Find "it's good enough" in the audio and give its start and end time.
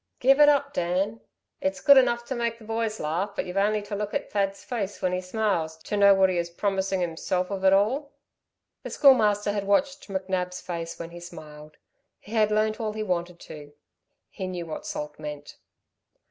1.61-2.25